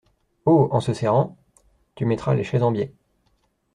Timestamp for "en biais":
2.63-2.91